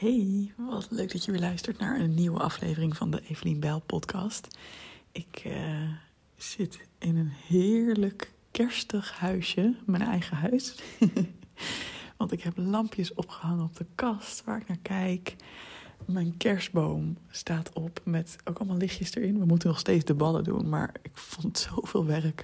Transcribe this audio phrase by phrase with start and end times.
[0.00, 3.80] Hey, wat leuk dat je weer luistert naar een nieuwe aflevering van de Evelien Bijl
[3.80, 4.58] podcast.
[5.12, 5.92] Ik uh,
[6.36, 10.74] zit in een heerlijk kerstig huisje, mijn eigen huis.
[12.18, 15.36] Want ik heb lampjes opgehangen op de kast waar ik naar kijk.
[16.04, 19.38] Mijn kerstboom staat op met ook allemaal lichtjes erin.
[19.38, 22.42] We moeten nog steeds de ballen doen, maar ik vond zoveel werk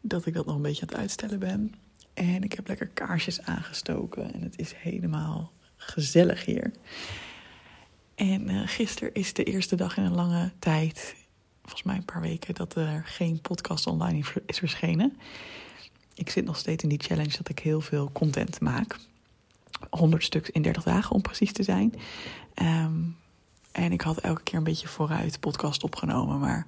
[0.00, 1.74] dat ik dat nog een beetje aan het uitstellen ben.
[2.14, 5.53] En ik heb lekker kaarsjes aangestoken en het is helemaal
[5.86, 6.72] gezellig hier.
[8.14, 11.16] En uh, gisteren is de eerste dag in een lange tijd,
[11.62, 15.18] volgens mij een paar weken, dat er geen podcast online is verschenen.
[16.14, 18.96] Ik zit nog steeds in die challenge dat ik heel veel content maak.
[19.90, 21.94] 100 stuks in 30 dagen om precies te zijn.
[22.62, 23.16] Um,
[23.72, 26.66] en ik had elke keer een beetje vooruit podcast opgenomen, maar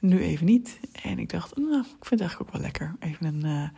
[0.00, 0.80] nu even niet.
[1.02, 2.94] En ik dacht, nou, ik vind het eigenlijk ook wel lekker.
[3.00, 3.68] Even een, uh,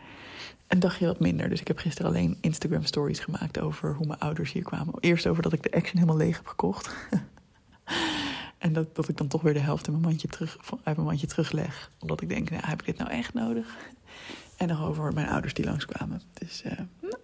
[0.67, 1.49] een dagje wat minder.
[1.49, 4.93] Dus ik heb gisteren alleen Instagram stories gemaakt over hoe mijn ouders hier kwamen.
[4.99, 6.95] Eerst over dat ik de Action helemaal leeg heb gekocht.
[8.57, 11.07] en dat, dat ik dan toch weer de helft in mijn mandje terug, uit mijn
[11.07, 11.91] mandje terugleg.
[11.99, 13.77] Omdat ik denk, nou, heb ik dit nou echt nodig?
[14.57, 16.21] En nog over mijn ouders die langskwamen.
[16.33, 17.15] Dus uh, nou,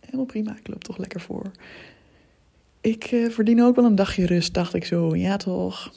[0.00, 0.56] helemaal prima.
[0.56, 1.50] Ik loop toch lekker voor.
[2.80, 5.16] Ik uh, verdien ook wel een dagje rust, dacht ik zo.
[5.16, 5.92] Ja, toch?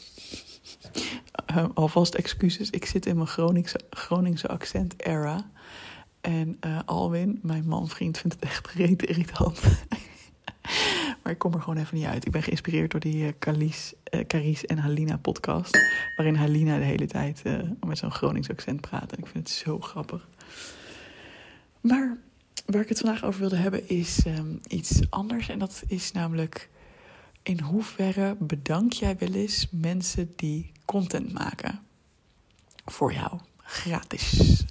[1.55, 2.69] Uh, alvast excuses.
[2.69, 5.49] Ik zit in mijn Groningse, Groningse accent era.
[6.21, 9.61] En uh, Alwin, mijn man-vriend, vindt het echt reet irritant.
[11.23, 12.25] maar ik kom er gewoon even niet uit.
[12.25, 13.29] Ik ben geïnspireerd door die uh,
[14.27, 15.79] Caries en Halina podcast.
[16.15, 17.43] Waarin Halina de hele tijd
[17.85, 19.11] met zo'n Gronings accent praat.
[19.11, 20.27] En ik vind het zo grappig.
[21.81, 22.17] Maar
[22.65, 25.49] waar ik het vandaag over wilde hebben is um, iets anders.
[25.49, 26.69] En dat is namelijk
[27.43, 31.79] in hoeverre bedank jij wel eens mensen die content maken
[32.85, 34.63] voor jou, gratis.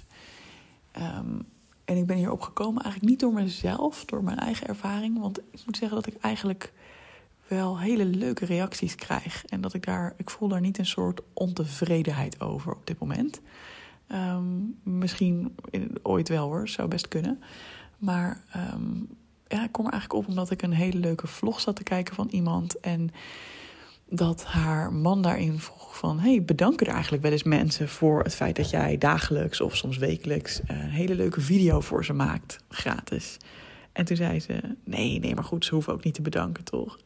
[0.97, 1.45] Um,
[1.85, 5.19] en ik ben hierop gekomen eigenlijk niet door mezelf, door mijn eigen ervaring.
[5.19, 6.73] Want ik moet zeggen dat ik eigenlijk
[7.47, 9.45] wel hele leuke reacties krijg.
[9.45, 13.41] En dat ik daar, ik voel daar niet een soort ontevredenheid over op dit moment.
[14.11, 15.55] Um, misschien
[16.01, 17.43] ooit wel hoor, zou best kunnen.
[17.97, 18.43] Maar
[18.73, 19.09] um,
[19.51, 22.15] ja, ik kom er eigenlijk op omdat ik een hele leuke vlog zat te kijken
[22.15, 22.79] van iemand.
[22.79, 23.09] En
[24.09, 26.19] dat haar man daarin vroeg van...
[26.19, 29.97] hey, bedanken er eigenlijk wel eens mensen voor het feit dat jij dagelijks of soms
[29.97, 30.61] wekelijks...
[30.67, 33.37] een hele leuke video voor ze maakt, gratis.
[33.91, 36.99] En toen zei ze, nee, nee, maar goed, ze hoeven ook niet te bedanken, toch?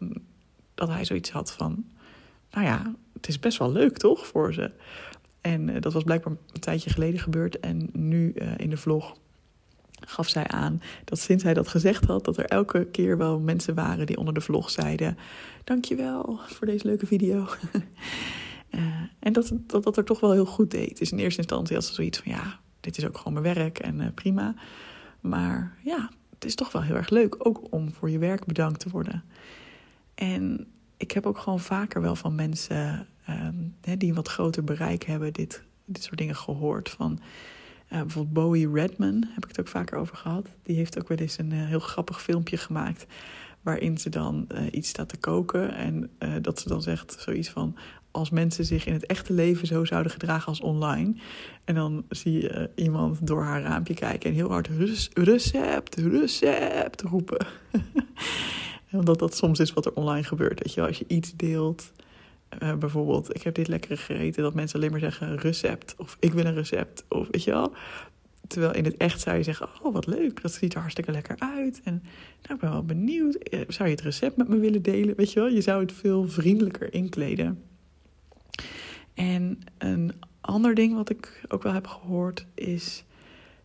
[0.75, 1.85] Dat hij zoiets had van,
[2.51, 4.72] nou ja, het is best wel leuk, toch, voor ze.
[5.41, 7.59] En uh, dat was blijkbaar een tijdje geleden gebeurd.
[7.59, 9.17] En nu uh, in de vlog
[10.06, 13.76] gaf zij aan dat sinds hij dat gezegd had, dat er elke keer wel mensen
[13.76, 15.18] waren die onder de vlog zeiden:
[15.64, 17.48] Dankjewel voor deze leuke video.
[18.70, 18.82] uh,
[19.20, 20.98] en dat, dat dat er toch wel heel goed deed.
[20.98, 23.80] Dus in eerste instantie had ze zoiets van: Ja, dit is ook gewoon mijn werk
[23.80, 24.56] en uh, prima.
[25.22, 28.80] Maar ja, het is toch wel heel erg leuk ook om voor je werk bedankt
[28.80, 29.24] te worden.
[30.16, 30.68] En
[30.98, 35.34] ik heb ook gewoon vaker wel van mensen um, die een wat groter bereik hebben,
[35.34, 36.90] dit, dit soort dingen gehoord.
[36.90, 37.20] Van
[37.91, 40.47] uh, bijvoorbeeld Bowie Redman heb ik het ook vaker over gehad.
[40.63, 43.06] Die heeft ook wel eens een uh, heel grappig filmpje gemaakt.
[43.62, 45.75] Waarin ze dan uh, iets staat te koken.
[45.75, 46.09] En
[46.41, 47.75] dat ze dan zegt zoiets van.
[48.12, 51.16] Als mensen zich in het echte leven zo zouden gedragen als online.
[51.63, 54.69] En dan zie je iemand door haar raampje kijken en heel hard
[55.13, 57.45] recept, recept roepen.
[58.91, 60.63] Omdat dat soms is wat er online gebeurt.
[60.63, 61.91] Weet je als je iets deelt.
[62.63, 65.95] Uh, bijvoorbeeld, ik heb dit lekkere gegeten, dat mensen alleen maar zeggen recept.
[65.97, 67.06] Of ik wil een recept.
[67.09, 67.73] Of weet je wel.
[68.47, 71.35] Terwijl in het echt zou je zeggen, oh wat leuk, dat ziet er hartstikke lekker
[71.39, 71.81] uit.
[71.83, 72.03] En
[72.41, 75.16] nou, ik ben wel benieuwd, zou je het recept met me willen delen?
[75.16, 77.63] Weet je wel, je zou het veel vriendelijker inkleden.
[79.13, 83.03] En een ander ding wat ik ook wel heb gehoord is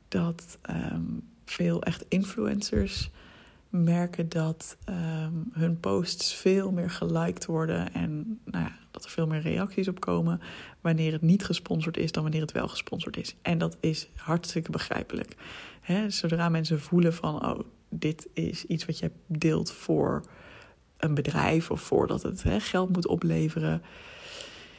[0.09, 3.11] dat um, veel echt influencers
[3.71, 9.27] merken dat um, hun posts veel meer geliked worden en nou ja, dat er veel
[9.27, 10.41] meer reacties op komen
[10.81, 13.37] wanneer het niet gesponsord is dan wanneer het wel gesponsord is.
[13.43, 15.37] En dat is hartstikke begrijpelijk.
[16.09, 20.25] Zodra mensen voelen van, oh, dit is iets wat je deelt voor
[20.97, 23.83] een bedrijf of voordat het he, geld moet opleveren.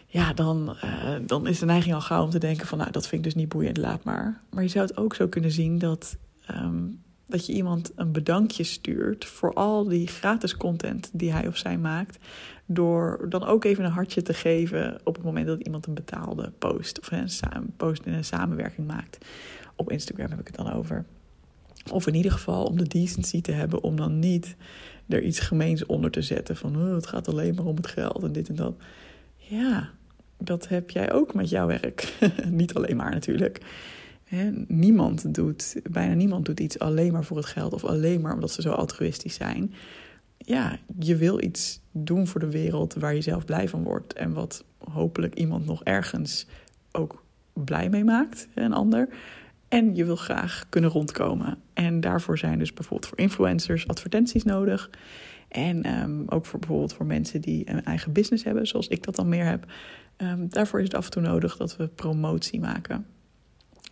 [0.07, 3.07] Ja, dan, uh, dan is de neiging al gauw om te denken van, nou, dat
[3.07, 4.41] vind ik dus niet boeiend, laat maar.
[4.49, 6.17] Maar je zou het ook zo kunnen zien dat
[6.49, 7.01] um,
[7.31, 11.77] dat je iemand een bedankje stuurt voor al die gratis content die hij of zij
[11.77, 12.17] maakt.
[12.65, 16.51] Door dan ook even een hartje te geven op het moment dat iemand een betaalde
[16.57, 19.25] post of een post in een samenwerking maakt.
[19.75, 21.05] Op Instagram heb ik het dan over.
[21.91, 24.55] Of in ieder geval om de decency te hebben om dan niet
[25.07, 26.57] er iets gemeens onder te zetten.
[26.57, 28.75] Van oh, het gaat alleen maar om het geld en dit en dat.
[29.35, 29.89] Ja,
[30.37, 32.13] dat heb jij ook met jouw werk.
[32.49, 33.61] niet alleen maar natuurlijk.
[34.67, 38.51] Niemand doet, bijna niemand doet iets alleen maar voor het geld of alleen maar omdat
[38.51, 39.73] ze zo altruïstisch zijn.
[40.37, 44.13] ja, je wil iets doen voor de wereld waar je zelf blij van wordt.
[44.13, 46.47] En wat hopelijk iemand nog ergens
[46.91, 47.23] ook
[47.53, 49.07] blij mee maakt, een ander.
[49.67, 51.57] En je wil graag kunnen rondkomen.
[51.73, 54.89] En daarvoor zijn dus bijvoorbeeld voor influencers advertenties nodig.
[55.47, 59.15] En ehm, ook voor bijvoorbeeld voor mensen die een eigen business hebben, zoals ik dat
[59.15, 59.65] dan meer heb.
[60.17, 63.05] Um, daarvoor is het af en toe nodig dat we promotie maken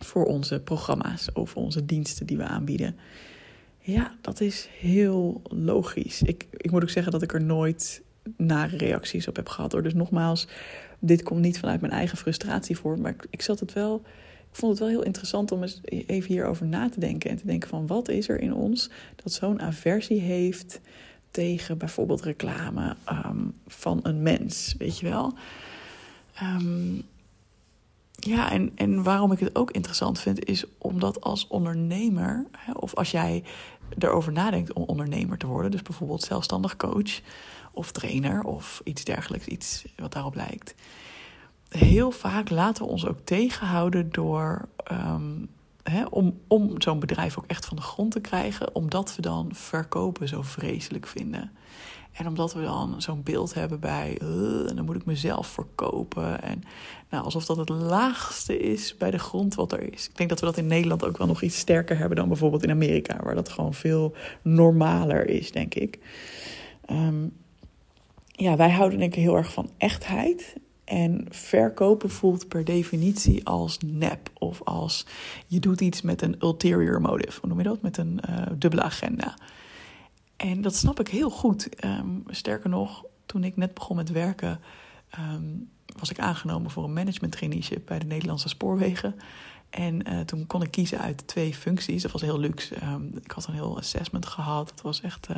[0.04, 2.96] voor onze programma's of onze diensten die we aanbieden.
[3.78, 6.22] Ja, dat is heel logisch.
[6.22, 8.02] Ik, ik moet ook zeggen dat ik er nooit
[8.36, 9.70] nare reacties op heb gehad.
[9.70, 10.48] Dus nogmaals,
[10.98, 12.98] dit komt niet vanuit mijn eigen frustratie voor.
[12.98, 14.02] Maar ik, zat het wel.
[14.50, 17.30] Ik vond het wel heel interessant om eens even hierover na te denken.
[17.30, 18.90] En te denken van wat is er in ons
[19.22, 20.80] dat zo'n aversie heeft
[21.30, 24.74] tegen bijvoorbeeld reclame um, van een mens.
[24.78, 25.34] Weet je wel?
[26.42, 27.02] Um,
[28.24, 33.10] ja, en, en waarom ik het ook interessant vind, is omdat als ondernemer, of als
[33.10, 33.44] jij
[33.98, 37.20] erover nadenkt om ondernemer te worden, dus bijvoorbeeld zelfstandig coach
[37.72, 40.74] of trainer of iets dergelijks, iets wat daarop lijkt.
[41.68, 44.68] Heel vaak laten we ons ook tegenhouden door
[45.82, 49.48] hè, om, om zo'n bedrijf ook echt van de grond te krijgen, omdat we dan
[49.52, 51.50] verkopen zo vreselijk vinden.
[52.12, 54.18] En omdat we dan zo'n beeld hebben bij,
[54.68, 56.42] en dan moet ik mezelf verkopen.
[56.42, 56.62] En
[57.10, 60.08] nou, alsof dat het laagste is bij de grond wat er is.
[60.08, 62.62] Ik denk dat we dat in Nederland ook wel nog iets sterker hebben dan bijvoorbeeld
[62.62, 65.98] in Amerika, waar dat gewoon veel normaler is, denk ik.
[66.90, 67.32] Um,
[68.30, 70.54] ja, wij houden denk ik heel erg van echtheid.
[70.84, 74.30] En verkopen voelt per definitie als nep.
[74.38, 75.06] Of als
[75.46, 77.40] je doet iets met een ulterior motive.
[77.40, 77.82] Hoe noem je dat?
[77.82, 79.36] Met een uh, dubbele agenda.
[80.40, 81.84] En dat snap ik heel goed.
[81.84, 84.60] Um, sterker nog, toen ik net begon met werken,
[85.18, 89.14] um, was ik aangenomen voor een management traineeship bij de Nederlandse Spoorwegen.
[89.70, 92.02] En uh, toen kon ik kiezen uit twee functies.
[92.02, 92.82] Dat was heel luxe.
[92.82, 94.68] Um, ik had een heel assessment gehad.
[94.68, 95.36] Dat was echt uh,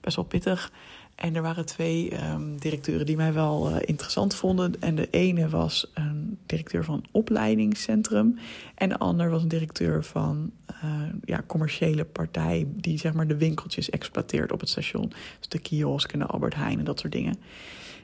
[0.00, 0.72] best wel pittig.
[1.18, 4.74] En er waren twee um, directeuren die mij wel uh, interessant vonden.
[4.80, 8.38] En de ene was een directeur van opleidingscentrum.
[8.74, 10.50] En de ander was een directeur van
[10.84, 10.90] uh,
[11.24, 12.66] ja, commerciële partij.
[12.76, 15.12] Die zeg maar de winkeltjes exploiteert op het station.
[15.38, 17.36] Dus de kiosk en de Albert Heijn en dat soort dingen.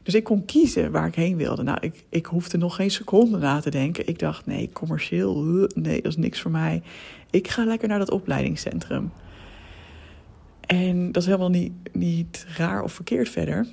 [0.03, 1.63] Dus ik kon kiezen waar ik heen wilde.
[1.63, 4.09] Nou, ik, ik hoefde nog geen seconde na te denken.
[4.09, 6.83] Ik dacht, nee, commercieel, nee, dat is niks voor mij.
[7.31, 9.13] Ik ga lekker naar dat opleidingscentrum.
[10.67, 13.67] En dat is helemaal niet, niet raar of verkeerd verder.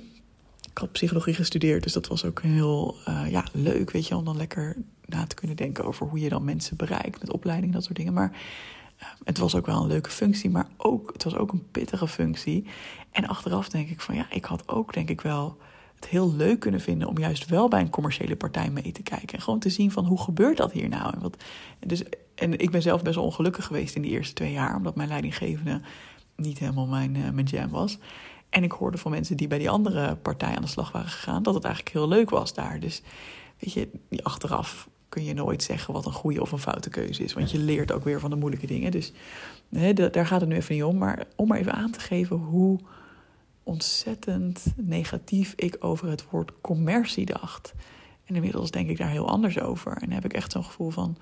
[0.70, 4.24] Ik had psychologie gestudeerd, dus dat was ook heel uh, ja, leuk, weet je, om
[4.24, 7.84] dan lekker na te kunnen denken over hoe je dan mensen bereikt met opleiding, dat
[7.84, 8.12] soort dingen.
[8.12, 8.30] Maar
[8.98, 12.08] uh, het was ook wel een leuke functie, maar ook, het was ook een pittige
[12.08, 12.66] functie.
[13.10, 15.56] En achteraf denk ik van ja, ik had ook denk ik wel
[15.94, 19.36] het heel leuk kunnen vinden om juist wel bij een commerciële partij mee te kijken.
[19.36, 21.14] En gewoon te zien van hoe gebeurt dat hier nou?
[21.14, 21.36] En, wat,
[21.86, 22.02] dus,
[22.34, 25.08] en ik ben zelf best wel ongelukkig geweest in die eerste twee jaar, omdat mijn
[25.08, 25.80] leidinggevende
[26.36, 27.98] niet helemaal mijn, uh, mijn jam was.
[28.48, 31.42] En ik hoorde van mensen die bij die andere partij aan de slag waren gegaan,
[31.42, 32.80] dat het eigenlijk heel leuk was daar.
[32.80, 33.02] Dus
[33.58, 33.88] weet je,
[34.22, 37.32] achteraf kun je nooit zeggen wat een goede of een foute keuze is.
[37.32, 38.90] Want je leert ook weer van de moeilijke dingen.
[38.90, 39.12] Dus
[39.68, 40.98] nee, daar gaat het nu even niet om.
[40.98, 42.78] Maar om maar even aan te geven hoe
[43.62, 47.74] ontzettend negatief ik over het woord commercie dacht.
[48.24, 49.96] En inmiddels denk ik daar heel anders over.
[49.96, 51.16] En heb ik echt zo'n gevoel van,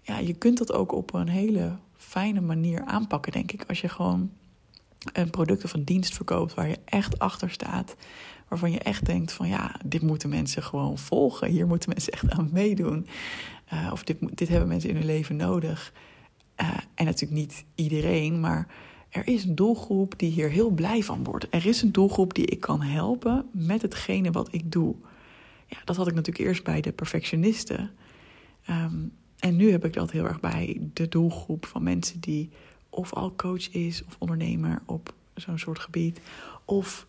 [0.00, 3.64] ja, je kunt dat ook op een hele fijne manier aanpakken, denk ik.
[3.68, 4.30] Als je gewoon
[5.12, 7.96] een product of een dienst verkoopt waar je echt achter staat.
[8.48, 11.48] Waarvan je echt denkt van ja, dit moeten mensen gewoon volgen.
[11.48, 13.06] Hier moeten mensen echt aan meedoen.
[13.72, 15.92] Uh, of dit, dit hebben mensen in hun leven nodig.
[16.60, 18.66] Uh, en natuurlijk niet iedereen, maar
[19.08, 21.46] er is een doelgroep die hier heel blij van wordt.
[21.50, 24.94] Er is een doelgroep die ik kan helpen met hetgene wat ik doe.
[25.66, 27.90] Ja, dat had ik natuurlijk eerst bij de perfectionisten.
[28.70, 32.50] Um, en nu heb ik dat heel erg bij de doelgroep van mensen die
[32.94, 36.20] of al coach is of ondernemer op zo'n soort gebied.
[36.64, 37.06] Of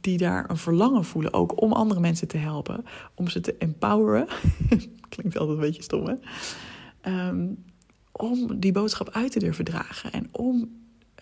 [0.00, 2.84] die daar een verlangen voelen ook om andere mensen te helpen.
[3.14, 4.26] Om ze te empoweren.
[5.08, 6.14] Klinkt altijd een beetje stom, hè?
[7.28, 7.64] Um,
[8.12, 10.12] om die boodschap uit te durven dragen.
[10.12, 10.76] En om,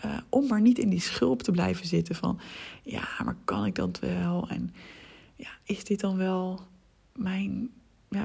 [0.05, 2.41] uh, om maar niet in die schulp te blijven zitten van...
[2.83, 4.49] ja, maar kan ik dat wel?
[4.49, 4.75] En
[5.37, 6.61] ja, is dit dan wel
[7.13, 7.71] mijn...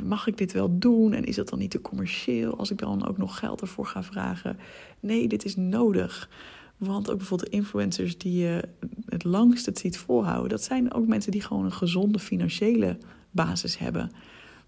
[0.04, 1.14] Mag ik dit wel doen?
[1.14, 4.04] En is dat dan niet te commercieel als ik dan ook nog geld ervoor ga
[4.04, 4.58] vragen?
[5.00, 6.30] Nee, dit is nodig.
[6.78, 8.68] Want ook bijvoorbeeld de influencers die je
[9.06, 12.98] het langst het ziet volhouden, dat zijn ook mensen die gewoon een gezonde financiële
[13.32, 14.12] basis hebben.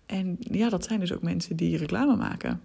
[0.06, 2.62] En ja, dat zijn dus ook mensen die reclame maken.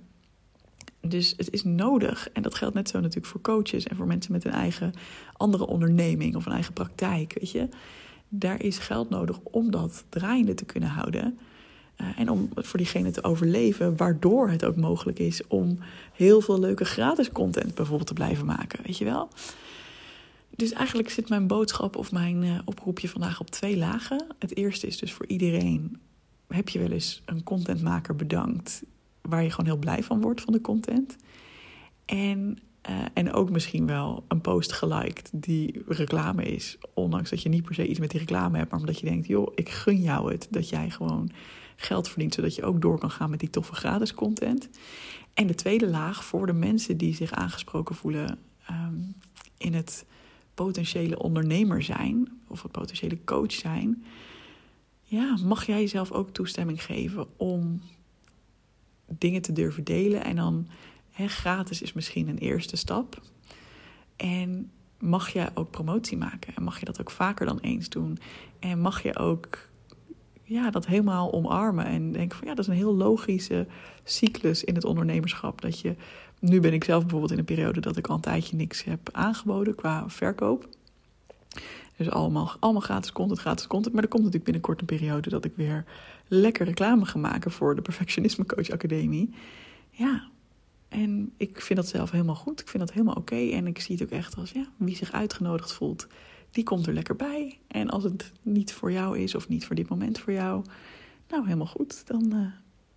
[1.00, 2.28] Dus het is nodig.
[2.32, 4.92] En dat geldt net zo natuurlijk voor coaches en voor mensen met een eigen
[5.32, 7.36] andere onderneming of een eigen praktijk.
[7.38, 7.68] Weet je,
[8.28, 11.38] daar is geld nodig om dat draaiende te kunnen houden.
[12.00, 15.78] Uh, en om voor diegene te overleven, waardoor het ook mogelijk is om
[16.12, 18.78] heel veel leuke gratis content bijvoorbeeld te blijven maken.
[18.82, 19.28] Weet je wel?
[20.56, 24.26] dus eigenlijk zit mijn boodschap of mijn uh, oproepje vandaag op twee lagen.
[24.38, 26.00] Het eerste is dus voor iedereen:
[26.48, 28.82] heb je wel eens een contentmaker bedankt
[29.22, 31.16] waar je gewoon heel blij van wordt van de content?
[32.04, 37.48] En, uh, en ook misschien wel een post geliked die reclame is, ondanks dat je
[37.48, 40.02] niet per se iets met die reclame hebt, maar omdat je denkt: joh, ik gun
[40.02, 41.30] jou het dat jij gewoon
[41.76, 44.68] geld verdient, zodat je ook door kan gaan met die toffe gratis content.
[45.34, 48.38] En de tweede laag voor de mensen die zich aangesproken voelen
[48.70, 49.14] um,
[49.58, 50.04] in het
[50.54, 54.04] potentiële ondernemer zijn of het potentiële coach zijn,
[55.02, 57.80] ja, mag jij jezelf ook toestemming geven om
[59.06, 60.24] dingen te durven delen.
[60.24, 60.68] En dan
[61.16, 63.20] gratis is misschien een eerste stap.
[64.16, 68.18] En mag je ook promotie maken en mag je dat ook vaker dan eens doen.
[68.58, 69.68] En mag je ook
[70.42, 73.66] ja, dat helemaal omarmen en denken van ja, dat is een heel logische
[74.04, 75.60] cyclus in het ondernemerschap.
[75.60, 75.94] Dat je
[76.38, 79.08] nu ben ik zelf bijvoorbeeld in een periode dat ik al een tijdje niks heb
[79.12, 80.68] aangeboden qua verkoop.
[81.96, 83.94] Dus allemaal, allemaal gratis content, gratis content.
[83.94, 85.84] Maar er komt natuurlijk binnenkort een periode dat ik weer
[86.28, 89.30] lekker reclame ga maken voor de Perfectionisme Coach Academie.
[89.90, 90.28] Ja,
[90.96, 92.60] en ik vind dat zelf helemaal goed.
[92.60, 93.50] Ik vind dat helemaal oké.
[93.50, 96.06] En ik zie het ook echt als ja, wie zich uitgenodigd voelt,
[96.50, 97.58] die komt er lekker bij.
[97.66, 100.64] En als het niet voor jou is of niet voor dit moment voor jou,
[101.28, 102.06] nou helemaal goed.
[102.06, 102.46] Dan, uh,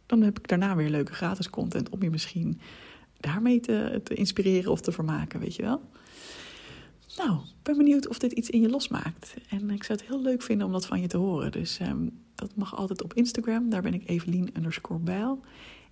[0.06, 2.60] dan heb ik daarna weer leuke gratis content om je misschien
[3.20, 5.82] daarmee te, te inspireren of te vermaken, weet je wel.
[7.18, 9.34] Nou, ik ben benieuwd of dit iets in je losmaakt.
[9.50, 11.52] En ik zou het heel leuk vinden om dat van je te horen.
[11.52, 13.70] Dus um, dat mag altijd op Instagram.
[13.70, 15.44] Daar ben ik Evelien underscore bijl.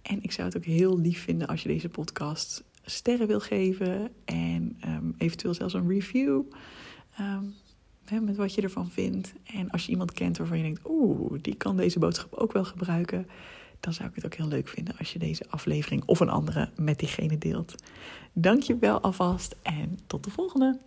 [0.08, 4.12] En ik zou het ook heel lief vinden als je deze podcast sterren wil geven.
[4.26, 6.42] En um, eventueel zelfs een review.
[8.06, 9.34] Hè, met wat je ervan vindt.
[9.44, 10.82] En als je iemand kent waarvan je denkt...
[10.86, 13.28] oeh, die kan deze boodschap ook wel gebruiken
[13.80, 16.70] dan zou ik het ook heel leuk vinden als je deze aflevering of een andere
[16.76, 17.76] met diegene deelt.
[18.34, 20.80] Dank je wel alvast en tot de volgende.